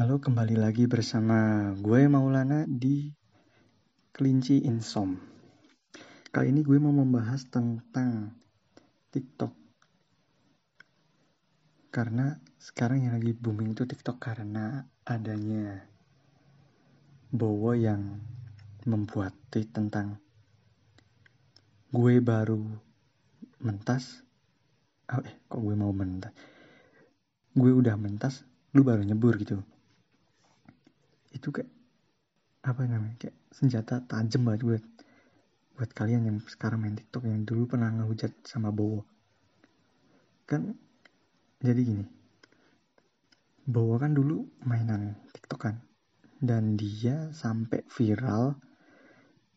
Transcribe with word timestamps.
Halo, 0.00 0.16
kembali 0.16 0.56
lagi 0.56 0.88
bersama 0.88 1.68
gue 1.76 2.08
Maulana 2.08 2.64
di 2.64 3.12
Kelinci 4.16 4.64
Insom. 4.64 5.12
Kali 6.32 6.56
ini 6.56 6.64
gue 6.64 6.80
mau 6.80 6.88
membahas 6.88 7.44
tentang 7.52 8.32
TikTok. 9.12 9.52
Karena 11.92 12.32
sekarang 12.56 13.04
yang 13.04 13.20
lagi 13.20 13.36
booming 13.36 13.76
itu 13.76 13.84
TikTok 13.84 14.16
karena 14.16 14.88
adanya 15.04 15.84
Bowo 17.28 17.76
yang 17.76 18.24
membuat 18.88 19.36
tweet 19.52 19.68
tentang 19.68 20.16
gue 21.92 22.24
baru 22.24 22.56
mentas. 23.60 24.24
Oh, 25.12 25.20
eh, 25.20 25.44
kok 25.44 25.60
gue 25.60 25.76
mau 25.76 25.92
mentas? 25.92 26.32
Gue 27.52 27.76
udah 27.76 28.00
mentas, 28.00 28.48
lu 28.72 28.80
baru 28.80 29.04
nyebur 29.04 29.36
gitu 29.36 29.60
itu 31.40 31.48
kayak 31.48 31.72
apa 32.60 32.84
namanya 32.84 33.16
kayak 33.16 33.36
senjata 33.48 34.04
tajam 34.04 34.44
banget 34.44 34.62
buat 34.68 34.84
buat 35.80 35.90
kalian 35.96 36.28
yang 36.28 36.36
sekarang 36.44 36.84
main 36.84 36.92
TikTok 36.92 37.24
yang 37.24 37.48
dulu 37.48 37.64
pernah 37.64 37.88
ngehujat 37.88 38.44
sama 38.44 38.68
Bowo. 38.68 39.08
Kan 40.44 40.76
jadi 41.64 41.80
gini 41.80 42.04
Bowo 43.64 43.96
kan 43.96 44.12
dulu 44.12 44.44
mainan 44.68 45.16
TikTok 45.32 45.60
kan 45.64 45.80
dan 46.36 46.76
dia 46.76 47.32
sampai 47.32 47.80
viral 47.88 48.60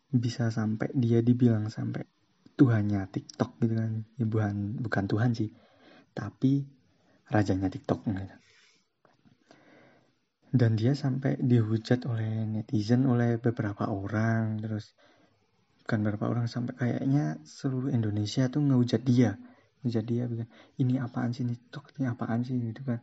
bisa 0.07 0.47
sampai 0.47 0.95
dia 0.95 1.19
dibilang 1.19 1.67
sampai 1.67 2.07
Tuhannya 2.55 3.03
TikTok 3.11 3.59
gitu 3.59 3.75
kan. 3.75 4.07
Ya 4.15 4.23
bukan 4.23 4.79
bukan 4.79 5.03
Tuhan 5.11 5.35
sih 5.35 5.51
tapi 6.15 6.63
rajanya 7.27 7.67
TikTok 7.67 8.07
gitu 8.07 8.42
dan 10.53 10.77
dia 10.77 10.93
sampai 10.93 11.41
dihujat 11.41 12.05
oleh 12.05 12.45
netizen 12.45 13.09
oleh 13.09 13.41
beberapa 13.41 13.89
orang. 13.89 14.61
Terus 14.61 14.93
bukan 15.81 15.99
beberapa 16.05 16.29
orang 16.29 16.45
sampai 16.45 16.77
kayaknya 16.77 17.41
seluruh 17.41 17.89
Indonesia 17.89 18.45
tuh 18.53 18.61
ngehujat 18.61 19.01
dia. 19.01 19.33
Ngehujat 19.81 20.05
dia 20.05 20.23
bilang 20.29 20.49
ini 20.77 21.01
apaan 21.01 21.33
sih? 21.33 21.41
Ini 21.41 21.57
TikTok 21.57 21.97
ini 21.97 22.05
apaan 22.05 22.45
sih? 22.45 22.53
Gitu 22.53 22.85
kan. 22.85 23.01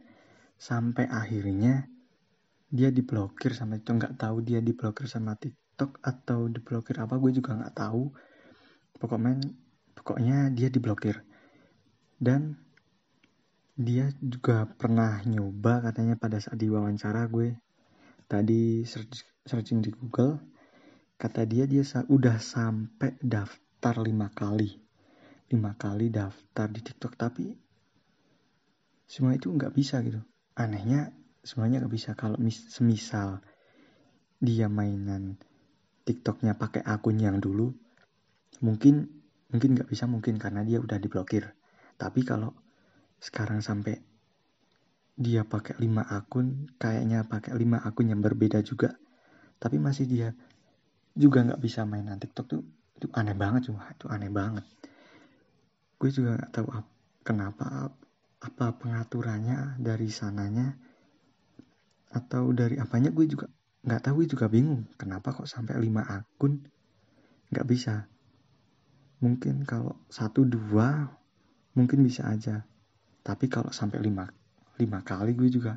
Sampai 0.55 1.11
akhirnya 1.11 1.91
dia 2.71 2.95
diblokir 2.95 3.51
sama 3.51 3.83
itu 3.83 3.91
nggak 3.91 4.15
tahu 4.15 4.47
dia 4.47 4.63
diblokir 4.63 5.11
sama 5.11 5.35
TikTok 5.35 5.99
atau 6.07 6.47
diblokir 6.47 7.03
apa 7.03 7.19
gue 7.19 7.35
juga 7.35 7.59
nggak 7.59 7.75
tahu. 7.75 8.15
Pokoknya 8.95 9.43
pokoknya 9.99 10.55
dia 10.55 10.71
diblokir. 10.71 11.19
Dan 12.15 12.70
dia 13.77 14.11
juga 14.19 14.67
pernah 14.67 15.23
nyoba 15.23 15.91
katanya 15.91 16.19
pada 16.19 16.43
saat 16.43 16.59
diwawancara 16.59 17.27
gue. 17.31 17.55
Tadi 18.31 18.87
search, 18.87 19.27
searching 19.43 19.83
di 19.83 19.91
Google 19.91 20.39
kata 21.21 21.45
dia 21.45 21.69
dia 21.69 21.85
udah 21.85 22.41
sampai 22.41 23.19
daftar 23.21 24.01
lima 24.01 24.31
kali. 24.33 24.71
Lima 25.51 25.75
kali 25.75 26.09
daftar 26.09 26.71
di 26.71 26.81
TikTok 26.81 27.15
tapi 27.19 27.51
semua 29.11 29.35
itu 29.35 29.51
nggak 29.51 29.75
bisa 29.75 29.99
gitu. 30.07 30.23
Anehnya 30.55 31.11
semuanya 31.43 31.83
nggak 31.83 31.95
bisa. 31.95 32.11
Kalau 32.15 32.39
mis 32.39 32.71
semisal 32.71 33.43
dia 34.41 34.71
mainan 34.71 35.37
TikToknya 36.07 36.57
pakai 36.57 36.81
akun 36.87 37.21
yang 37.21 37.43
dulu 37.43 37.75
mungkin 38.65 39.09
mungkin 39.51 39.75
nggak 39.75 39.91
bisa 39.91 40.07
mungkin 40.07 40.39
karena 40.39 40.63
dia 40.63 40.79
udah 40.79 40.97
diblokir. 41.03 41.51
Tapi 41.99 42.23
kalau 42.23 42.55
sekarang 43.21 43.61
sampai 43.61 44.01
dia 45.21 45.45
pakai 45.45 45.77
lima 45.77 46.01
akun 46.09 46.73
kayaknya 46.81 47.29
pakai 47.29 47.53
lima 47.53 47.85
akun 47.85 48.09
yang 48.09 48.25
berbeda 48.25 48.65
juga. 48.65 48.97
Tapi 49.61 49.77
masih 49.77 50.09
dia 50.09 50.33
juga 51.13 51.45
nggak 51.45 51.61
bisa 51.61 51.85
mainan 51.85 52.17
TikTok 52.17 52.47
tuh 52.49 52.65
itu 52.97 53.07
aneh 53.13 53.37
banget 53.37 53.69
cuma 53.69 53.85
itu 53.93 54.09
aneh 54.09 54.33
banget. 54.33 54.65
Gue 56.01 56.09
juga 56.09 56.41
nggak 56.41 56.53
tahu 56.57 56.67
ap, 56.73 56.87
kenapa 57.21 57.93
apa 58.41 58.67
pengaturannya 58.81 59.77
dari 59.77 60.09
sananya 60.09 60.73
atau 62.09 62.49
dari 62.57 62.81
apanya 62.81 63.13
gue 63.13 63.29
juga 63.29 63.53
nggak 63.85 64.01
tahu 64.09 64.25
gue 64.25 64.29
juga 64.33 64.49
bingung. 64.49 64.89
Kenapa 64.97 65.37
kok 65.37 65.45
sampai 65.45 65.77
lima 65.77 66.01
akun 66.09 66.65
nggak 67.53 67.69
bisa? 67.69 68.09
Mungkin 69.21 69.69
kalau 69.69 70.01
satu 70.09 70.49
dua 70.49 71.05
mungkin 71.77 72.01
bisa 72.01 72.25
aja 72.25 72.65
tapi 73.21 73.53
kalau 73.53 73.69
sampai 73.69 74.01
lima, 74.01 74.25
lima 74.81 75.05
kali 75.05 75.37
gue 75.37 75.49
juga 75.53 75.77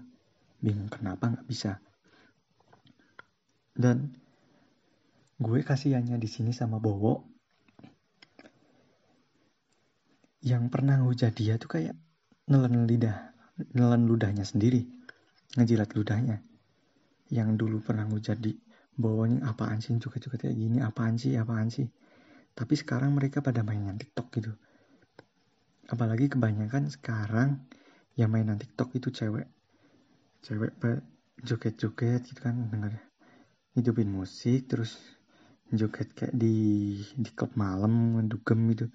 bingung 0.64 0.88
kenapa 0.88 1.28
nggak 1.28 1.48
bisa. 1.48 1.76
Dan 3.74 4.16
gue 5.36 5.60
kasihannya 5.60 6.16
di 6.16 6.30
sini 6.30 6.56
sama 6.56 6.80
Bowo 6.80 7.20
yang 10.44 10.72
pernah 10.72 11.00
ngehujat 11.00 11.34
dia 11.36 11.60
tuh 11.60 11.72
kayak 11.72 11.96
nelen 12.48 12.88
lidah, 12.88 13.36
nelen 13.76 14.08
ludahnya 14.08 14.48
sendiri, 14.48 14.88
ngejilat 15.60 15.92
ludahnya. 15.96 16.40
Yang 17.28 17.50
dulu 17.60 17.78
pernah 17.84 18.08
ngehujat 18.08 18.40
di 18.40 18.56
Bowo 18.94 19.28
ini 19.28 19.44
apaan 19.44 19.84
sih 19.84 19.98
juga 20.00 20.22
juga 20.22 20.40
kayak 20.40 20.56
gini, 20.56 20.78
apaan 20.80 21.20
sih, 21.20 21.36
apaan 21.36 21.68
sih. 21.68 21.88
Tapi 22.54 22.74
sekarang 22.78 23.18
mereka 23.18 23.42
pada 23.42 23.66
mainan 23.66 23.98
TikTok 23.98 24.28
gitu 24.38 24.54
apalagi 25.94 26.26
kebanyakan 26.26 26.90
sekarang 26.90 27.62
yang 28.18 28.34
mainan 28.34 28.58
TikTok 28.58 28.98
itu 28.98 29.14
cewek. 29.14 29.46
Cewek 30.42 30.74
joget-joget 31.46 32.26
gitu 32.26 32.42
kan 32.42 32.74
denger 32.74 32.98
hidupin 33.78 34.10
musik 34.10 34.66
terus 34.66 34.98
joget 35.70 36.10
kayak 36.18 36.34
di 36.34 36.98
di 37.14 37.30
klub 37.38 37.54
malam 37.54 38.18
ngedugem 38.18 38.74
gitu. 38.74 38.86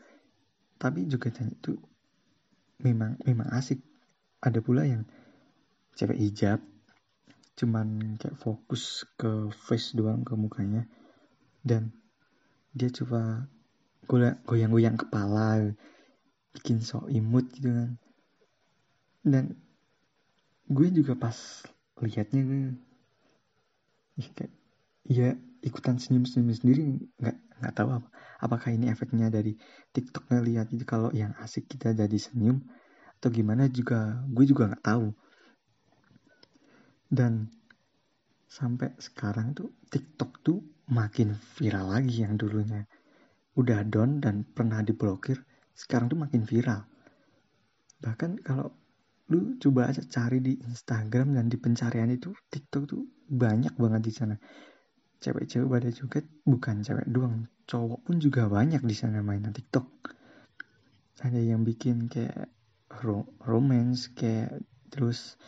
Tapi 0.75 1.07
jogetnya 1.07 1.55
itu 1.55 1.79
memang 2.83 3.15
memang 3.23 3.47
asik. 3.55 3.79
Ada 4.43 4.59
pula 4.59 4.83
yang 4.83 5.07
cewek 5.95 6.19
hijab 6.19 6.59
cuman 7.59 8.19
kayak 8.23 8.39
fokus 8.39 9.03
ke 9.15 9.51
face 9.55 9.95
doang 9.95 10.27
ke 10.27 10.35
mukanya. 10.35 10.83
Dan 11.63 11.95
dia 12.75 12.91
coba 12.91 13.47
goyang-goyang 14.47 14.99
kepala 14.99 15.75
bikin 16.57 16.81
sok 16.81 17.11
imut 17.13 17.49
gitu 17.53 17.71
kan. 17.71 17.91
Dan 19.25 19.45
gue 20.69 20.89
juga 20.93 21.17
pas 21.17 21.37
liatnya 21.99 22.43
gue 22.45 22.61
kayak 24.19 24.53
ya 25.09 25.33
ikutan 25.65 25.97
senyum-senyum 25.97 26.55
sendiri 26.55 26.83
nggak 27.19 27.37
nggak 27.59 27.75
tahu 27.75 27.89
apa 27.91 28.09
apakah 28.39 28.71
ini 28.71 28.87
efeknya 28.93 29.31
dari 29.33 29.59
TikToknya 29.91 30.39
lihat 30.45 30.67
itu 30.71 30.85
kalau 30.87 31.11
yang 31.11 31.35
asik 31.43 31.67
kita 31.67 31.95
jadi 31.95 32.19
senyum 32.19 32.63
atau 33.19 33.35
gimana 33.35 33.67
juga 33.67 34.23
gue 34.31 34.45
juga 34.47 34.71
nggak 34.71 34.85
tahu. 34.87 35.11
Dan 37.09 37.51
sampai 38.47 38.95
sekarang 39.01 39.57
tuh 39.57 39.75
TikTok 39.91 40.45
tuh 40.45 40.61
makin 40.93 41.35
viral 41.59 41.91
lagi 41.99 42.23
yang 42.23 42.39
dulunya. 42.39 42.87
Udah 43.59 43.83
down 43.83 44.23
dan 44.23 44.47
pernah 44.47 44.85
diblokir 44.87 45.43
sekarang 45.79 46.11
tuh 46.11 46.19
makin 46.19 46.43
viral. 46.43 46.83
Bahkan 48.03 48.43
kalau 48.43 48.75
lu 49.31 49.55
coba 49.63 49.95
aja 49.95 50.03
cari 50.03 50.43
di 50.43 50.59
Instagram 50.59 51.39
dan 51.39 51.47
di 51.47 51.55
pencarian 51.55 52.11
itu 52.11 52.35
TikTok 52.51 52.83
tuh 52.91 53.07
banyak 53.31 53.79
banget 53.79 54.03
di 54.03 54.13
sana. 54.13 54.35
Cewek-cewek 55.23 55.71
pada 55.71 55.91
juga 55.95 56.19
bukan 56.47 56.83
cewek 56.83 57.07
doang, 57.11 57.47
cowok 57.67 58.01
pun 58.07 58.17
juga 58.19 58.51
banyak 58.51 58.83
di 58.83 58.95
sana 58.95 59.23
mainan 59.23 59.55
TikTok. 59.55 59.87
Ada 61.23 61.39
yang 61.39 61.63
bikin 61.63 62.11
kayak 62.11 62.51
ro 63.03 63.27
romance 63.43 64.11
kayak 64.15 64.59
terus 64.91 65.39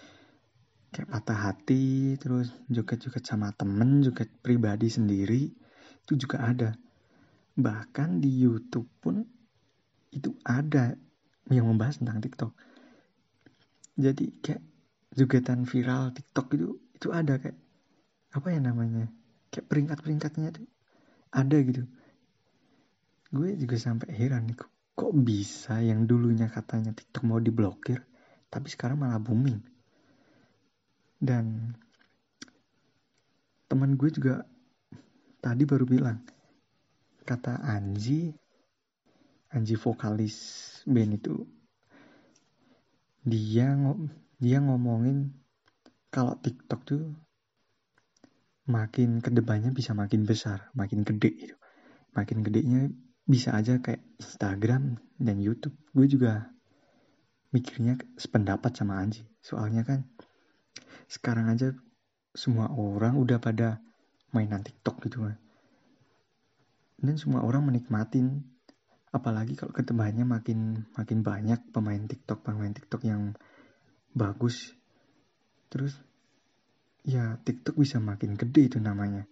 kayak 0.90 1.08
patah 1.08 1.38
hati 1.50 2.18
terus 2.18 2.50
joget-joget 2.66 3.22
sama 3.22 3.54
temen 3.54 4.02
joget 4.02 4.28
pribadi 4.42 4.90
sendiri 4.90 5.48
itu 6.02 6.12
juga 6.18 6.42
ada 6.42 6.74
bahkan 7.54 8.18
di 8.18 8.30
YouTube 8.42 8.90
pun 8.98 9.22
itu 10.10 10.34
ada 10.42 10.98
yang 11.50 11.66
membahas 11.70 12.02
tentang 12.02 12.22
TikTok. 12.22 12.52
Jadi 13.98 14.24
kayak 14.42 14.62
jugatan 15.14 15.66
viral 15.66 16.14
TikTok 16.14 16.46
itu 16.54 16.68
itu 16.94 17.08
ada 17.10 17.38
kayak 17.40 17.58
apa 18.30 18.46
ya 18.54 18.60
namanya 18.62 19.10
kayak 19.50 19.66
peringkat-peringkatnya 19.66 20.54
tuh 20.54 20.66
ada 21.34 21.56
gitu. 21.62 21.86
Gue 23.30 23.54
juga 23.54 23.78
sampai 23.78 24.10
heran 24.14 24.50
nih 24.50 24.58
kok 24.58 25.14
bisa 25.14 25.80
yang 25.80 26.04
dulunya 26.04 26.50
katanya 26.50 26.92
TikTok 26.92 27.24
mau 27.26 27.40
diblokir 27.40 28.02
tapi 28.50 28.66
sekarang 28.70 28.98
malah 29.00 29.22
booming. 29.22 29.62
Dan 31.20 31.74
teman 33.70 33.94
gue 33.94 34.10
juga 34.10 34.42
tadi 35.38 35.62
baru 35.62 35.86
bilang 35.86 36.18
kata 37.22 37.62
Anji 37.62 38.34
Anji 39.50 39.74
vokalis 39.74 40.36
band 40.86 41.18
itu 41.18 41.34
dia 43.26 43.74
dia 44.40 44.58
ngomongin 44.62 45.34
kalau 46.10 46.38
TikTok 46.38 46.80
tuh 46.86 47.02
makin 48.70 49.18
ke 49.18 49.34
depannya 49.34 49.74
bisa 49.74 49.92
makin 49.92 50.22
besar, 50.22 50.70
makin 50.78 51.02
gede 51.02 51.30
gitu. 51.34 51.56
Makin 52.14 52.46
gedenya 52.46 52.90
bisa 53.26 53.54
aja 53.54 53.78
kayak 53.78 54.02
Instagram 54.18 54.98
dan 55.18 55.36
YouTube. 55.42 55.74
Gue 55.94 56.06
juga 56.06 56.50
mikirnya 57.50 57.98
sependapat 58.18 58.74
sama 58.74 59.02
Anji. 59.02 59.26
Soalnya 59.42 59.82
kan 59.82 60.06
sekarang 61.10 61.50
aja 61.50 61.74
semua 62.34 62.70
orang 62.70 63.18
udah 63.18 63.42
pada 63.42 63.82
mainan 64.30 64.62
TikTok 64.62 65.02
gitu 65.06 65.26
kan. 65.26 65.38
Dan 67.00 67.18
semua 67.18 67.42
orang 67.42 67.66
menikmatin 67.66 68.46
apalagi 69.10 69.58
kalau 69.58 69.74
ketebahannya 69.74 70.22
makin 70.22 70.86
makin 70.94 71.18
banyak 71.26 71.60
pemain 71.74 72.02
TikTok 72.06 72.46
pemain 72.46 72.70
TikTok 72.70 73.02
yang 73.02 73.34
bagus. 74.14 74.70
Terus 75.70 75.98
ya 77.02 77.38
TikTok 77.42 77.74
bisa 77.78 77.98
makin 77.98 78.38
gede 78.38 78.70
itu 78.70 78.78
namanya. 78.78 79.26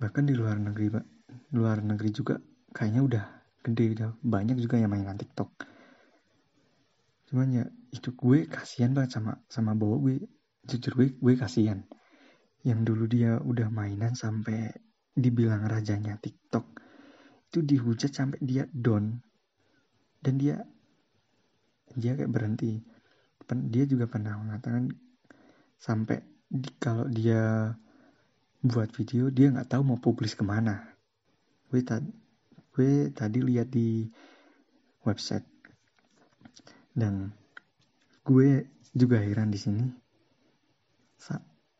Bahkan 0.00 0.24
di 0.28 0.34
luar 0.36 0.60
negeri 0.60 0.92
luar 1.56 1.80
negeri 1.80 2.10
juga 2.12 2.36
kayaknya 2.76 3.02
udah 3.04 3.24
gede 3.64 3.84
udah 3.96 4.08
banyak 4.20 4.60
juga 4.60 4.76
yang 4.76 4.92
mainan 4.92 5.16
TikTok. 5.16 5.48
Cuman 7.32 7.48
ya 7.56 7.64
itu 7.88 8.12
gue 8.12 8.44
kasihan 8.44 8.92
banget 8.92 9.16
sama 9.16 9.40
sama 9.48 9.72
bawa 9.72 9.96
gue. 10.04 10.28
Jujur 10.68 10.92
gue 10.92 11.08
gue 11.16 11.34
kasihan. 11.40 11.80
Yang 12.64 12.80
dulu 12.92 13.04
dia 13.08 13.40
udah 13.40 13.68
mainan 13.72 14.12
sampai 14.12 14.72
dibilang 15.16 15.64
rajanya 15.64 16.20
TikTok 16.20 16.83
itu 17.54 17.62
dihujat 17.62 18.10
sampai 18.10 18.42
dia 18.42 18.66
down. 18.74 19.22
Dan 20.18 20.42
dia 20.42 20.58
dia 21.94 22.18
kayak 22.18 22.34
berhenti. 22.34 22.82
Dia 23.70 23.86
juga 23.86 24.10
pernah 24.10 24.34
mengatakan 24.42 24.90
sampai 25.78 26.18
di, 26.50 26.66
kalau 26.82 27.06
dia 27.06 27.70
buat 28.58 28.90
video 28.90 29.30
dia 29.30 29.54
nggak 29.54 29.70
tahu 29.70 29.86
mau 29.86 30.02
publis 30.02 30.34
ke 30.34 30.42
mana. 30.42 30.82
Gue 31.70 31.86
tadi 31.86 32.10
gue 32.74 33.14
tadi 33.14 33.38
lihat 33.38 33.70
di 33.70 34.02
website. 35.06 35.46
Dan 36.90 37.30
gue 38.26 38.66
juga 38.90 39.22
heran 39.22 39.54
di 39.54 39.62
sini. 39.62 39.86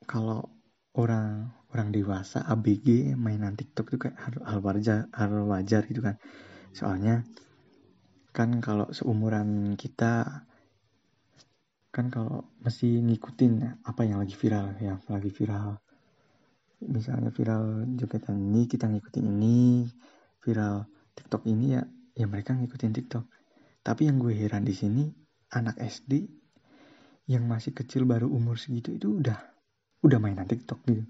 Kalau 0.04 0.46
orang 0.94 1.48
orang 1.74 1.90
dewasa 1.90 2.46
ABG 2.46 3.18
mainan 3.18 3.58
TikTok 3.58 3.90
itu 3.90 3.98
kayak 4.06 4.14
hal, 4.14 4.34
hal 4.46 4.58
wajar 4.62 5.10
hal 5.10 5.42
wajar 5.50 5.82
gitu 5.90 6.06
kan. 6.06 6.14
Soalnya 6.70 7.26
kan 8.30 8.62
kalau 8.62 8.86
seumuran 8.94 9.74
kita 9.74 10.46
kan 11.90 12.06
kalau 12.14 12.46
masih 12.62 13.02
ngikutin 13.02 13.82
apa 13.82 14.06
yang 14.06 14.22
lagi 14.22 14.38
viral 14.38 14.78
ya 14.78 15.02
lagi 15.10 15.34
viral. 15.34 15.82
Misalnya 16.86 17.34
viral 17.34 17.90
jogetan 17.98 18.38
ini 18.38 18.70
kita 18.70 18.86
ngikutin 18.86 19.26
ini 19.26 19.90
viral 20.46 20.86
TikTok 21.18 21.42
ini 21.50 21.74
ya 21.74 21.82
ya 22.14 22.26
mereka 22.30 22.54
ngikutin 22.54 22.94
TikTok. 22.94 23.26
Tapi 23.82 24.06
yang 24.06 24.22
gue 24.22 24.30
heran 24.30 24.62
di 24.62 24.78
sini 24.78 25.10
anak 25.50 25.74
SD 25.82 26.22
yang 27.34 27.50
masih 27.50 27.74
kecil 27.74 28.06
baru 28.06 28.30
umur 28.30 28.62
segitu 28.62 28.94
itu 28.94 29.18
udah 29.18 29.38
udah 30.06 30.18
mainan 30.22 30.46
TikTok 30.46 30.86
gitu 30.86 31.02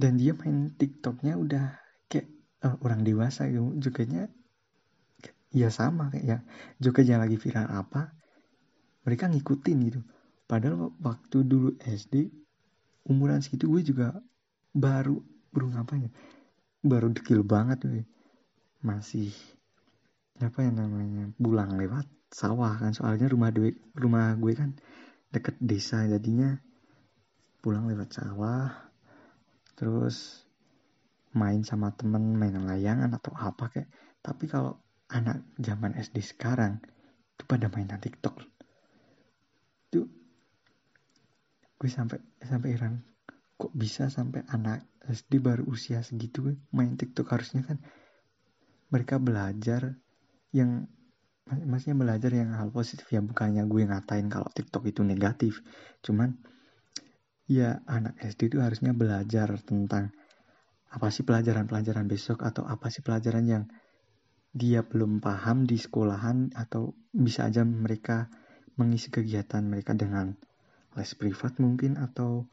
dan 0.00 0.16
dia 0.16 0.32
main 0.32 0.72
TikToknya 0.72 1.36
udah 1.36 1.76
kayak 2.08 2.32
uh, 2.64 2.80
orang 2.80 3.04
dewasa 3.04 3.44
gitu. 3.52 3.76
Jogetnya 3.76 4.32
ya 5.52 5.68
sama 5.68 6.08
kayak 6.08 6.24
ya 6.24 6.38
jogetnya 6.78 7.18
lagi 7.20 7.36
viral 7.36 7.68
apa 7.68 8.16
mereka 9.04 9.28
ngikutin 9.28 9.76
gitu. 9.92 10.00
Padahal 10.48 10.96
waktu 11.04 11.44
dulu 11.44 11.76
SD 11.84 12.32
umuran 13.12 13.44
segitu 13.44 13.68
gue 13.68 13.84
juga 13.84 14.16
baru 14.72 15.20
baru 15.52 15.66
ngapain 15.76 16.08
ya? 16.08 16.12
Baru 16.80 17.12
dekil 17.12 17.44
banget 17.44 17.84
gue. 17.84 18.04
Masih 18.80 19.36
apa 20.40 20.64
yang 20.64 20.80
namanya 20.80 21.28
pulang 21.36 21.76
lewat 21.76 22.08
sawah 22.32 22.72
kan. 22.80 22.96
Soalnya 22.96 23.28
rumah 23.28 23.52
gue 23.52 23.76
rumah 23.92 24.32
gue 24.40 24.56
kan 24.56 24.72
deket 25.28 25.60
desa 25.60 26.08
jadinya. 26.08 26.56
Pulang 27.60 27.84
lewat 27.92 28.16
sawah 28.16 28.89
terus 29.80 30.44
main 31.32 31.64
sama 31.64 31.96
temen 31.96 32.36
main 32.36 32.52
layangan 32.52 33.16
atau 33.16 33.32
apa 33.32 33.72
kayak 33.72 33.88
tapi 34.20 34.44
kalau 34.44 34.76
anak 35.08 35.40
zaman 35.56 35.96
SD 35.96 36.20
sekarang 36.20 36.84
itu 37.34 37.48
pada 37.48 37.72
mainan 37.72 37.96
TikTok. 37.96 38.36
Itu 39.88 40.04
gue 41.80 41.88
sampai 41.88 42.20
sampai 42.44 42.68
heran 42.76 43.00
kok 43.56 43.72
bisa 43.72 44.12
sampai 44.12 44.44
anak 44.52 44.84
SD 45.08 45.40
baru 45.40 45.64
usia 45.64 46.04
segitu 46.04 46.52
main 46.76 47.00
TikTok? 47.00 47.32
Harusnya 47.32 47.64
kan 47.64 47.80
mereka 48.92 49.16
belajar 49.16 49.96
yang 50.52 50.84
maksudnya 51.48 51.96
belajar 51.96 52.30
yang 52.36 52.52
hal 52.52 52.68
positif 52.68 53.08
ya. 53.08 53.24
Bukannya 53.24 53.64
gue 53.64 53.82
ngatain 53.88 54.28
kalau 54.28 54.52
TikTok 54.52 54.84
itu 54.92 55.00
negatif. 55.00 55.64
Cuman 56.04 56.36
ya 57.50 57.82
anak 57.90 58.14
SD 58.22 58.54
itu 58.54 58.62
harusnya 58.62 58.94
belajar 58.94 59.50
tentang 59.66 60.14
apa 60.94 61.10
sih 61.10 61.26
pelajaran-pelajaran 61.26 62.06
besok 62.06 62.46
atau 62.46 62.62
apa 62.62 62.94
sih 62.94 63.02
pelajaran 63.02 63.42
yang 63.42 63.64
dia 64.54 64.86
belum 64.86 65.18
paham 65.18 65.66
di 65.66 65.74
sekolahan 65.74 66.54
atau 66.54 66.94
bisa 67.10 67.50
aja 67.50 67.66
mereka 67.66 68.30
mengisi 68.78 69.10
kegiatan 69.10 69.66
mereka 69.66 69.98
dengan 69.98 70.30
les 70.94 71.10
privat 71.18 71.58
mungkin 71.58 71.98
atau 71.98 72.46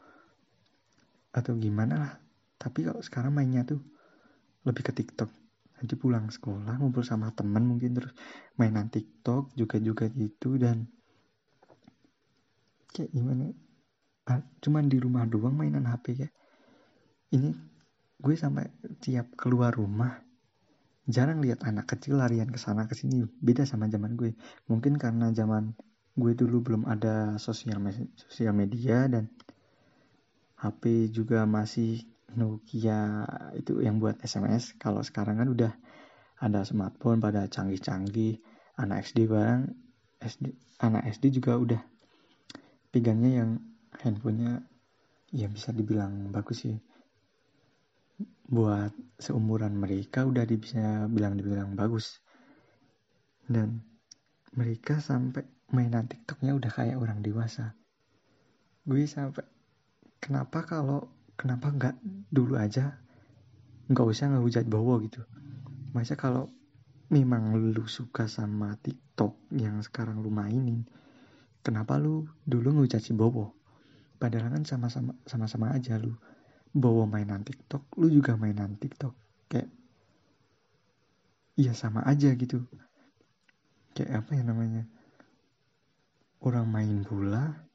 atau 1.29 1.53
gimana 1.61 1.95
lah. 2.01 2.13
Tapi 2.57 2.89
kalau 2.89 3.01
sekarang 3.05 3.37
mainnya 3.37 3.65
tuh 3.69 3.81
lebih 4.65 4.81
ke 4.81 4.93
TikTok. 4.97 5.29
Nanti 5.77 5.93
pulang 5.93 6.25
sekolah 6.33 6.81
ngumpul 6.81 7.05
sama 7.05 7.29
teman 7.37 7.69
mungkin 7.69 7.93
terus 7.93 8.17
mainan 8.57 8.89
TikTok 8.89 9.53
juga 9.53 9.77
juga 9.77 10.09
gitu 10.09 10.57
dan 10.57 10.89
kayak 12.89 13.13
gimana 13.13 13.53
cuman 14.59 14.91
di 14.91 14.99
rumah 14.99 15.23
doang 15.23 15.55
mainan 15.55 15.87
HP 15.87 16.05
ya. 16.19 16.29
Ini 17.31 17.51
gue 18.17 18.35
sampai 18.35 18.67
tiap 18.99 19.35
keluar 19.39 19.71
rumah 19.71 20.19
jarang 21.07 21.39
lihat 21.39 21.63
anak 21.63 21.87
kecil 21.87 22.19
larian 22.19 22.51
ke 22.51 22.59
sana 22.59 22.87
ke 22.87 22.95
sini. 22.95 23.23
Beda 23.39 23.63
sama 23.63 23.87
zaman 23.87 24.19
gue. 24.19 24.35
Mungkin 24.67 24.99
karena 24.99 25.31
zaman 25.31 25.71
gue 26.17 26.33
dulu 26.33 26.59
belum 26.65 26.83
ada 26.89 27.39
sosial 27.39 27.79
sosial 28.17 28.51
media 28.51 29.07
dan 29.07 29.31
HP 30.57 31.13
juga 31.13 31.45
masih 31.45 32.01
Nokia 32.33 33.23
itu 33.55 33.79
yang 33.79 34.03
buat 34.03 34.19
SMS 34.19 34.75
kalau 34.75 34.99
sekarang 34.99 35.39
kan 35.39 35.47
udah 35.47 35.71
ada 36.43 36.65
smartphone 36.67 37.23
pada 37.23 37.47
canggih-canggih 37.47 38.41
anak 38.77 39.05
SD 39.07 39.29
barang 39.29 39.69
SD 40.21 40.45
anak 40.81 41.07
SD 41.07 41.39
juga 41.39 41.57
udah 41.57 41.81
pegangnya 42.91 43.45
yang 43.45 43.49
handphonenya 44.01 44.61
ya 45.33 45.47
bisa 45.49 45.73
dibilang 45.73 46.29
bagus 46.31 46.67
sih. 46.67 46.77
Buat 48.47 48.95
seumuran 49.19 49.75
mereka 49.75 50.23
udah 50.23 50.47
bisa 50.47 51.05
bilang 51.11 51.35
dibilang 51.35 51.75
bagus. 51.75 52.23
Dan 53.43 53.83
mereka 54.55 55.03
sampai 55.03 55.43
mainan 55.71 56.07
TikToknya 56.07 56.55
udah 56.55 56.71
kayak 56.71 56.97
orang 56.99 57.19
dewasa. 57.19 57.75
Gue 58.87 59.03
sampai 59.03 59.43
kenapa 60.23 60.63
kalau 60.63 61.11
kenapa 61.35 61.73
nggak 61.75 61.95
dulu 62.31 62.55
aja? 62.55 62.99
Nggak 63.91 64.07
usah 64.07 64.31
ngehujat 64.31 64.65
bawa 64.67 64.99
gitu. 65.03 65.23
Masa 65.91 66.15
kalau 66.15 66.47
memang 67.07 67.55
lu 67.55 67.87
suka 67.87 68.27
sama 68.27 68.75
TikTok 68.79 69.51
yang 69.55 69.79
sekarang 69.79 70.19
lu 70.19 70.27
mainin 70.27 70.83
kenapa 71.63 71.95
lu 71.95 72.27
dulu 72.43 72.79
ngehujat 72.79 72.99
si 72.99 73.15
Bobo 73.15 73.56
padahal 74.17 74.49
kan 74.49 74.63
sama-sama 74.65 75.13
sama-sama 75.29 75.73
aja 75.73 76.01
lu 76.01 76.17
bawa 76.73 77.09
mainan 77.09 77.41
TikTok 77.41 77.97
lu 78.01 78.09
juga 78.11 78.37
mainan 78.37 78.75
TikTok. 78.77 79.13
Kayak 79.49 79.69
iya 81.57 81.73
sama 81.73 82.03
aja 82.05 82.33
gitu. 82.33 82.65
Kayak 83.97 84.25
apa 84.25 84.31
ya 84.37 84.43
namanya? 84.45 84.83
Orang 86.41 86.69
main 86.69 87.01
bola 87.01 87.65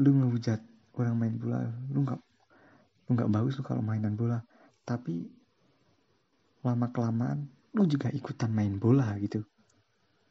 lu 0.00 0.16
ngehujat 0.16 0.64
orang 0.96 1.16
main 1.20 1.34
bola 1.36 1.60
lu 1.92 2.08
nggak 2.08 2.20
lu 3.04 3.10
nggak 3.12 3.32
bagus 3.32 3.60
tuh 3.60 3.66
kalau 3.66 3.84
mainan 3.84 4.16
bola. 4.16 4.40
Tapi 4.84 5.28
lama 6.64 6.88
kelamaan 6.92 7.48
lu 7.76 7.84
juga 7.84 8.08
ikutan 8.12 8.52
main 8.52 8.80
bola 8.80 9.12
gitu. 9.20 9.44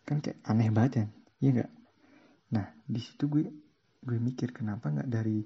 Kan 0.06 0.22
kayak 0.26 0.42
aneh 0.46 0.70
banget 0.74 0.92
ya 0.94 1.06
iya 1.40 1.50
nggak? 1.54 1.72
Nah 2.50 2.66
di 2.90 3.00
situ 3.02 3.30
gue 3.30 3.69
gue 4.00 4.18
mikir 4.18 4.56
kenapa 4.56 4.90
nggak 4.92 5.10
dari 5.12 5.44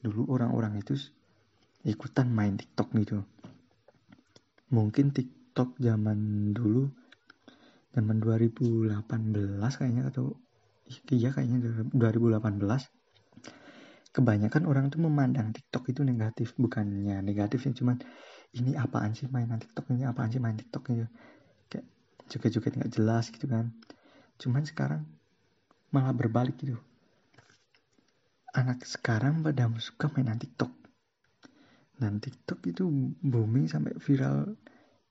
dulu 0.00 0.28
orang-orang 0.32 0.78
itu 0.80 0.94
ikutan 1.86 2.28
main 2.30 2.54
TikTok 2.56 2.88
gitu? 2.98 3.24
Mungkin 4.72 5.14
TikTok 5.14 5.78
zaman 5.80 6.50
dulu 6.52 6.90
zaman 7.96 8.16
2018 8.20 9.00
kayaknya 9.80 10.12
atau 10.12 10.36
iya 11.10 11.32
kayaknya 11.32 11.88
2018 11.96 12.60
kebanyakan 14.12 14.62
orang 14.68 14.92
tuh 14.92 15.00
memandang 15.00 15.52
TikTok 15.52 15.92
itu 15.92 16.00
negatif 16.04 16.52
bukannya 16.56 17.20
negatif 17.24 17.64
ya 17.68 17.72
cuman 17.72 18.00
ini 18.56 18.72
apaan 18.78 19.12
sih 19.12 19.28
mainan 19.28 19.60
TikTok 19.60 19.92
ini 19.92 20.08
apaan 20.08 20.32
sih 20.32 20.40
main 20.40 20.56
TikTok 20.56 20.92
ini? 20.92 21.04
Kayak 21.68 21.86
joget-joget 22.32 22.72
nggak 22.80 22.92
jelas 22.96 23.28
gitu 23.28 23.44
kan. 23.44 23.74
Cuman 24.40 24.64
sekarang 24.64 25.04
malah 25.92 26.16
berbalik 26.16 26.56
gitu 26.60 26.76
anak 28.56 28.88
sekarang 28.88 29.44
pada 29.44 29.68
suka 29.76 30.08
mainan 30.16 30.40
TikTok. 30.40 30.72
Dan 31.96 32.20
TikTok 32.20 32.64
itu 32.64 32.88
booming 33.20 33.68
sampai 33.68 33.92
viral 34.00 34.56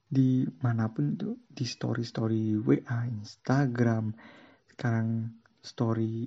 di 0.05 0.45
mana 0.61 0.89
pun 0.89 1.13
itu 1.13 1.37
di 1.45 1.65
story 1.65 2.01
story 2.01 2.57
WA 2.57 3.05
Instagram. 3.05 4.13
Sekarang 4.69 5.29
story 5.61 6.25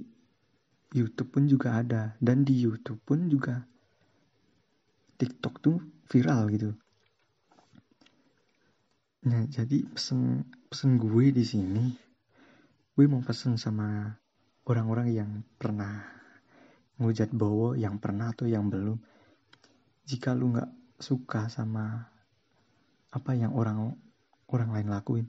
YouTube 0.94 1.34
pun 1.34 1.50
juga 1.50 1.82
ada. 1.82 2.14
Dan 2.22 2.46
di 2.46 2.54
YouTube 2.54 3.02
pun 3.02 3.26
juga 3.26 3.66
TikTok 5.18 5.54
tuh 5.58 5.78
viral 6.06 6.46
gitu. 6.54 6.70
Nah 9.26 9.42
jadi 9.50 9.82
pesen 9.90 10.46
pesen 10.70 10.94
gue 11.02 11.34
di 11.34 11.42
sini, 11.42 11.90
gue 12.94 13.04
mau 13.10 13.22
pesen 13.22 13.58
sama 13.58 14.14
orang-orang 14.70 15.08
yang 15.10 15.30
pernah 15.58 16.17
ngujat 16.99 17.31
bowo, 17.31 17.78
yang 17.78 18.02
pernah 18.02 18.35
atau 18.35 18.50
yang 18.50 18.67
belum. 18.67 18.99
Jika 20.05 20.35
lu 20.35 20.55
nggak 20.55 20.71
suka 20.99 21.47
sama 21.47 22.11
apa 23.14 23.33
yang 23.38 23.55
orang 23.55 23.95
orang 24.50 24.71
lain 24.75 24.88
lakuin, 24.90 25.26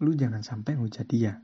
lu 0.00 0.16
jangan 0.16 0.40
sampai 0.40 0.80
ngujat 0.80 1.06
dia. 1.06 1.38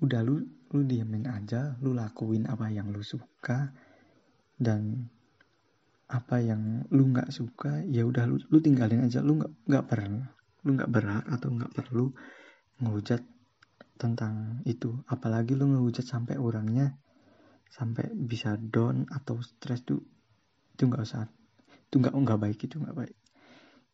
Udah 0.00 0.24
lu 0.24 0.40
lu 0.74 0.82
diamin 0.82 1.30
aja 1.30 1.78
lu 1.78 1.94
lakuin 1.94 2.50
apa 2.50 2.66
yang 2.68 2.90
lu 2.90 3.00
suka 3.00 3.70
dan 4.58 5.06
apa 6.10 6.42
yang 6.42 6.84
lu 6.90 7.12
nggak 7.12 7.30
suka 7.30 7.86
ya 7.86 8.02
udah 8.02 8.24
lu, 8.26 8.40
lu 8.48 8.58
tinggalin 8.58 9.04
aja. 9.04 9.20
Lu 9.20 9.36
nggak 9.36 9.52
nggak 9.68 9.86
perlu 9.86 10.20
lu 10.66 10.74
nggak 10.74 10.90
berhak 10.90 11.24
atau 11.30 11.48
nggak 11.54 11.72
perlu 11.78 12.10
ngehujat 12.82 13.22
tentang 13.96 14.60
itu. 14.66 14.98
Apalagi 15.06 15.54
lu 15.54 15.70
ngehujat 15.70 16.02
sampai 16.02 16.36
orangnya 16.36 16.98
sampai 17.70 18.10
bisa 18.14 18.56
down 18.56 19.04
atau 19.10 19.42
stres 19.42 19.82
tuh 19.82 20.00
itu 20.76 20.82
nggak 20.86 21.02
usah 21.02 21.26
itu 21.86 21.96
nggak 22.02 22.14
nggak 22.14 22.40
baik 22.40 22.58
itu 22.66 22.76
nggak 22.76 22.96
baik. 22.96 23.16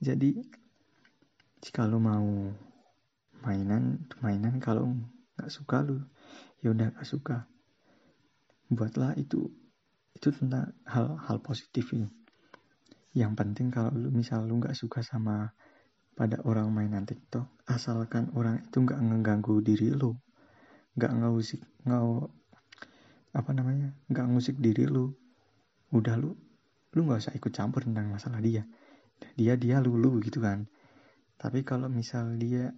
Jadi 0.03 0.31
jika 1.63 1.87
lu 1.87 2.03
mau 2.03 2.51
mainan 3.47 4.03
mainan 4.19 4.59
kalau 4.59 4.91
nggak 5.39 5.51
suka 5.53 5.85
lu 5.87 6.03
ya 6.65 6.75
udah 6.75 6.91
nggak 6.97 7.09
suka. 7.09 7.47
Buatlah 8.73 9.15
itu 9.21 9.53
itu 10.17 10.29
tentang 10.33 10.75
hal-hal 10.89 11.39
positif 11.45 11.93
ini. 11.95 12.09
Yang 13.13 13.33
penting 13.37 13.69
kalau 13.69 13.93
lu 13.93 14.09
misal 14.11 14.49
lu 14.49 14.59
nggak 14.59 14.75
suka 14.75 15.05
sama 15.05 15.53
pada 16.13 16.41
orang 16.45 16.69
mainan 16.73 17.09
TikTok 17.09 17.65
asalkan 17.69 18.29
orang 18.37 18.61
itu 18.61 18.85
nggak 18.85 19.01
ngeganggu 19.01 19.65
diri 19.65 19.89
lu 19.93 20.13
nggak 20.93 21.13
ngusik 21.25 21.65
ngau 21.89 22.29
apa 23.33 23.51
namanya 23.57 23.97
nggak 24.13 24.27
ngusik 24.33 24.57
diri 24.61 24.85
lu. 24.89 25.13
Udah 25.93 26.17
lu 26.17 26.37
lu 26.93 27.09
nggak 27.09 27.21
usah 27.25 27.35
ikut 27.37 27.53
campur 27.53 27.85
tentang 27.85 28.13
masalah 28.13 28.41
dia. 28.45 28.69
Dia 29.37 29.57
dia 29.57 29.81
lu 29.81 29.97
lu 29.97 30.21
gitu 30.21 30.45
kan. 30.45 30.69
Tapi 31.41 31.65
kalau 31.65 31.89
misal 31.89 32.37
dia 32.37 32.71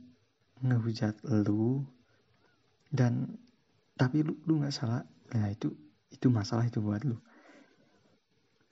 ngehujat 0.63 1.21
lu 1.27 1.83
dan 2.95 3.35
tapi 3.99 4.23
lu 4.23 4.39
lu 4.47 4.63
nggak 4.63 4.75
salah 4.75 5.03
nah 5.35 5.51
itu 5.51 5.75
itu 6.15 6.31
masalah 6.31 6.67
itu 6.67 6.79
buat 6.79 7.03
lu. 7.03 7.19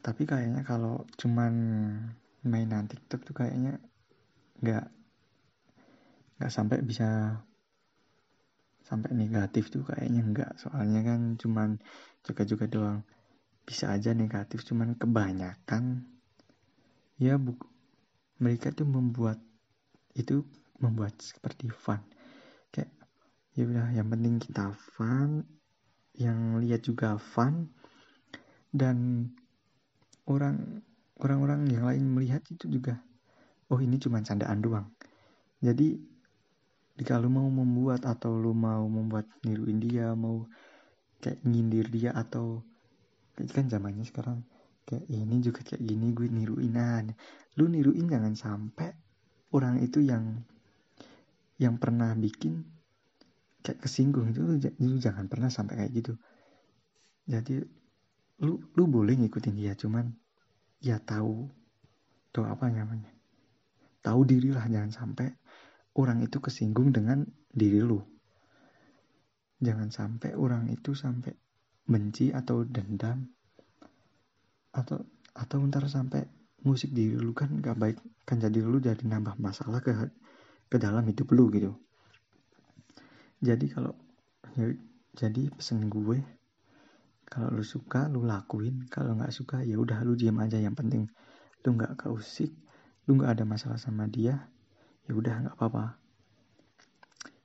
Tapi 0.02 0.26
kayaknya 0.26 0.62
kalau 0.66 1.06
cuman 1.18 1.52
mainan 2.42 2.90
TikTok 2.90 3.22
tuh 3.22 3.34
kayaknya 3.38 3.78
nggak 4.62 4.86
nggak 6.38 6.52
sampai 6.54 6.82
bisa 6.82 7.38
sampai 8.86 9.14
negatif 9.14 9.70
tuh 9.70 9.86
kayaknya 9.86 10.22
nggak 10.26 10.50
soalnya 10.58 11.00
kan 11.02 11.20
cuman 11.38 11.78
juga-juga 12.26 12.66
doang. 12.68 13.00
Bisa 13.62 13.94
aja 13.94 14.10
negatif 14.10 14.66
cuman 14.66 14.98
kebanyakan 14.98 16.06
ya 17.22 17.38
bu 17.38 17.54
mereka 18.42 18.74
tuh 18.74 18.86
membuat 18.90 19.38
itu 20.18 20.42
membuat 20.82 21.14
seperti 21.22 21.70
fun. 21.70 22.02
Ya 23.52 23.68
udah 23.68 23.92
yang 23.92 24.08
penting 24.08 24.40
kita 24.40 24.72
fun 24.96 25.44
yang 26.16 26.56
lihat 26.64 26.88
juga 26.88 27.20
fun 27.20 27.68
dan 28.72 29.28
orang 30.24 30.80
orang-orang 31.20 31.68
yang 31.68 31.84
lain 31.84 32.16
melihat 32.16 32.40
itu 32.48 32.64
juga 32.64 32.96
oh 33.68 33.76
ini 33.76 34.00
cuma 34.00 34.24
candaan 34.24 34.64
doang. 34.64 34.88
Jadi 35.60 36.00
jika 36.98 37.16
lu 37.16 37.32
mau 37.32 37.48
membuat 37.48 38.04
atau 38.04 38.36
lu 38.36 38.52
mau 38.52 38.84
membuat 38.84 39.28
niruin 39.46 39.80
dia 39.80 40.12
mau 40.12 40.44
kayak 41.22 41.40
nyindir 41.46 41.88
dia 41.88 42.10
atau 42.12 42.60
kan 43.52 43.66
zamannya 43.70 44.04
sekarang 44.04 44.44
kayak 44.84 45.08
ini 45.08 45.40
juga 45.40 45.64
kayak 45.64 45.82
gini 45.82 46.12
gue 46.12 46.28
niruinan 46.28 47.16
lu 47.56 47.68
niruin 47.68 48.08
jangan 48.08 48.34
sampai 48.36 48.92
orang 49.52 49.80
itu 49.84 50.00
yang 50.04 50.44
yang 51.60 51.76
pernah 51.76 52.12
bikin 52.16 52.64
kayak 53.62 53.78
kesinggung 53.86 54.34
itu 54.34 54.42
lu 54.82 54.98
jangan 54.98 55.30
pernah 55.30 55.46
sampai 55.46 55.86
kayak 55.86 55.92
gitu. 55.94 56.12
Jadi 57.30 57.62
lu 58.42 58.58
lu 58.74 58.84
boleh 58.90 59.14
ngikutin 59.22 59.54
dia 59.54 59.78
cuman 59.78 60.10
ya 60.82 60.98
tahu 60.98 61.46
tuh 62.34 62.42
apa 62.42 62.66
namanya? 62.66 63.14
Tahu 64.02 64.26
diri 64.26 64.50
lah 64.50 64.66
jangan 64.66 64.90
sampai 64.90 65.30
orang 65.96 66.24
itu 66.24 66.40
kesinggung 66.40 66.92
dengan 66.92 67.24
diri 67.52 67.80
lu. 67.84 68.00
Jangan 69.62 69.92
sampai 69.92 70.34
orang 70.34 70.72
itu 70.72 70.96
sampai 70.96 71.36
benci 71.84 72.32
atau 72.32 72.64
dendam. 72.64 73.28
Atau 74.72 75.04
atau 75.32 75.58
ntar 75.68 75.88
sampai 75.88 76.24
musik 76.64 76.92
diri 76.92 77.16
lu 77.16 77.32
kan 77.32 77.48
gak 77.58 77.76
baik 77.80 77.98
kan 78.28 78.36
jadi 78.38 78.62
lu 78.62 78.78
jadi 78.78 79.00
nambah 79.00 79.40
masalah 79.40 79.80
ke 79.82 79.92
ke 80.68 80.76
dalam 80.80 81.04
hidup 81.04 81.28
lu 81.34 81.52
gitu. 81.52 81.76
Jadi 83.42 83.66
kalau 83.68 83.92
ya, 84.54 84.70
jadi 85.12 85.50
pesen 85.52 85.90
gue 85.90 86.22
kalau 87.26 87.52
lu 87.52 87.64
suka 87.64 88.08
lu 88.08 88.24
lakuin. 88.24 88.88
Kalau 88.88 89.16
nggak 89.18 89.34
suka 89.34 89.60
ya 89.66 89.76
udah 89.76 90.00
lu 90.06 90.16
diam 90.16 90.38
aja. 90.40 90.56
Yang 90.56 90.76
penting 90.80 91.02
lu 91.62 91.76
nggak 91.76 92.06
keusik 92.06 92.54
lu 93.06 93.18
nggak 93.18 93.38
ada 93.38 93.44
masalah 93.44 93.78
sama 93.78 94.06
dia 94.06 94.46
ya 95.06 95.12
udah 95.12 95.34
nggak 95.46 95.56
apa-apa. 95.58 95.98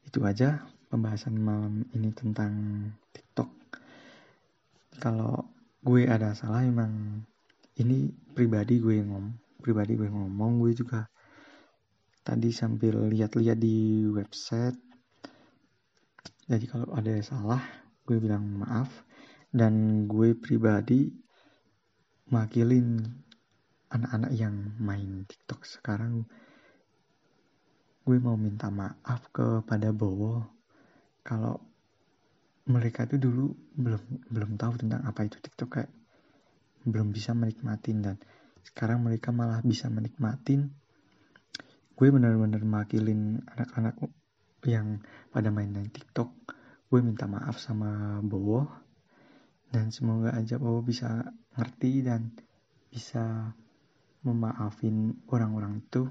Itu 0.05 0.23
aja 0.23 0.63
pembahasan 0.87 1.35
malam 1.35 1.83
ini 1.91 2.13
tentang 2.13 2.53
TikTok. 3.11 3.49
Kalau 4.97 5.45
gue 5.83 6.09
ada 6.09 6.33
salah 6.33 6.65
emang 6.65 7.21
ini 7.77 8.09
pribadi 8.33 8.81
gue 8.81 8.97
ngom 9.05 9.29
pribadi 9.61 9.93
gue 9.99 10.09
ngomong 10.09 10.63
gue 10.63 10.73
juga 10.73 11.05
tadi 12.23 12.51
sambil 12.51 13.07
lihat-lihat 13.11 13.57
di 13.59 14.07
website. 14.07 14.75
Jadi 16.47 16.65
kalau 16.67 16.87
ada 16.95 17.11
yang 17.11 17.25
salah 17.25 17.63
gue 18.07 18.17
bilang 18.19 18.47
maaf. 18.63 18.91
Dan 19.47 20.05
gue 20.11 20.35
pribadi 20.35 21.07
makilin 22.27 22.99
anak-anak 23.87 24.31
yang 24.35 24.75
main 24.83 25.23
TikTok 25.23 25.63
sekarang 25.63 26.27
gue 28.07 28.23
mau 28.23 28.39
minta 28.39 28.71
maaf 28.71 29.27
kepada 29.35 29.91
Bowo. 29.91 30.39
Kalau 31.27 31.59
mereka 32.71 33.03
itu 33.03 33.19
dulu 33.19 33.51
belum 33.75 34.31
belum 34.31 34.55
tahu 34.55 34.79
tentang 34.79 35.03
apa 35.03 35.27
itu 35.27 35.43
TikTok 35.43 35.67
kayak 35.67 35.91
belum 36.87 37.11
bisa 37.11 37.35
menikmatin 37.35 37.99
dan 37.99 38.15
sekarang 38.63 39.03
mereka 39.03 39.35
malah 39.35 39.59
bisa 39.59 39.91
menikmatin. 39.91 40.71
Gue 41.99 42.07
bener-bener 42.07 42.63
makilin 42.63 43.43
anak-anak 43.43 43.99
yang 44.63 45.03
pada 45.27 45.51
main 45.51 45.67
main 45.67 45.91
TikTok. 45.91 46.31
Gue 46.87 47.03
minta 47.03 47.27
maaf 47.27 47.59
sama 47.59 48.23
Bowo 48.23 48.71
dan 49.67 49.91
semoga 49.91 50.31
aja 50.31 50.55
Bowo 50.55 50.79
bisa 50.79 51.27
ngerti 51.59 52.07
dan 52.07 52.31
bisa 52.87 53.51
memaafin 54.23 55.27
orang-orang 55.27 55.83
itu 55.83 56.07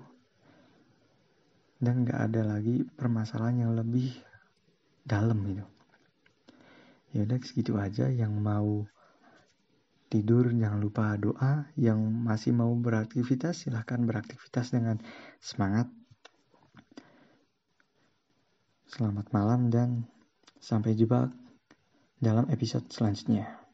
dan 1.83 2.09
gak 2.09 2.33
ada 2.33 2.43
lagi 2.45 2.85
permasalahan 2.97 3.69
yang 3.69 3.73
lebih 3.77 4.13
dalam 5.07 5.39
gitu 5.47 5.67
ya 7.15 7.25
udah 7.25 7.39
segitu 7.41 7.73
aja 7.81 8.13
yang 8.13 8.37
mau 8.37 8.85
tidur 10.09 10.51
jangan 10.55 10.81
lupa 10.81 11.15
doa. 11.19 11.67
Yang 11.75 12.01
masih 12.13 12.53
mau 12.55 12.73
beraktivitas 12.75 13.67
silahkan 13.67 14.01
beraktivitas 14.03 14.71
dengan 14.73 15.03
semangat. 15.43 15.91
Selamat 18.87 19.27
malam 19.35 19.69
dan 19.69 20.09
sampai 20.63 20.97
jumpa 20.97 21.29
dalam 22.23 22.49
episode 22.49 22.89
selanjutnya. 22.89 23.66